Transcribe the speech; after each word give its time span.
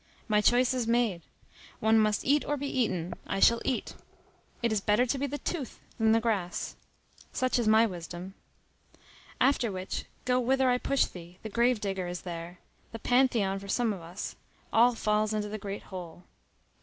My 0.27 0.41
choice 0.41 0.73
is 0.73 0.87
made. 0.87 1.21
One 1.79 1.99
must 1.99 2.25
eat 2.25 2.43
or 2.45 2.57
be 2.57 2.65
eaten. 2.65 3.13
I 3.27 3.39
shall 3.39 3.61
eat. 3.63 3.93
It 4.63 4.71
is 4.71 4.81
better 4.81 5.05
to 5.05 5.17
be 5.19 5.27
the 5.27 5.37
tooth 5.37 5.79
than 5.99 6.11
the 6.11 6.19
grass. 6.19 6.75
Such 7.31 7.59
is 7.59 7.67
my 7.67 7.85
wisdom. 7.85 8.33
After 9.39 9.71
which, 9.71 10.05
go 10.25 10.39
whither 10.39 10.71
I 10.71 10.79
push 10.79 11.05
thee, 11.05 11.37
the 11.43 11.49
grave 11.49 11.79
digger 11.81 12.07
is 12.07 12.21
there; 12.21 12.57
the 12.91 12.97
Pantheon 12.97 13.59
for 13.59 13.67
some 13.67 13.93
of 13.93 14.01
us: 14.01 14.35
all 14.73 14.95
falls 14.95 15.35
into 15.35 15.49
the 15.49 15.59
great 15.59 15.83
hole. 15.83 16.23